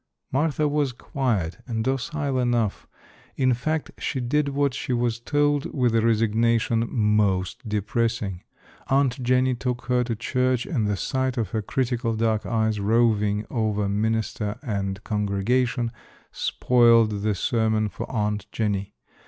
Martha 0.31 0.67
was 0.67 0.93
quiet 0.93 1.59
and 1.67 1.83
docile 1.83 2.39
enough. 2.39 2.87
In 3.35 3.53
fact 3.53 3.91
she 3.99 4.19
did 4.19 4.49
what 4.49 4.73
she 4.73 4.93
was 4.93 5.19
told 5.19 5.71
with 5.75 5.93
a 5.93 6.01
resignation 6.01 6.87
most 6.91 7.69
depressing. 7.69 8.41
Aunt 8.87 9.21
Jenny 9.21 9.53
took 9.53 9.85
her 9.85 10.03
to 10.05 10.15
church 10.15 10.65
and 10.65 10.87
the 10.87 10.97
sight 10.97 11.37
of 11.37 11.51
her 11.51 11.61
critical 11.61 12.15
dark 12.15 12.47
eyes 12.47 12.79
roving 12.79 13.45
over 13.51 13.87
minister 13.87 14.57
and 14.63 15.03
congregation 15.03 15.91
spoiled 16.31 17.21
the 17.21 17.35
sermon 17.35 17.87
for 17.87 18.09
Aunt 18.11 18.47
Jenny. 18.51 18.95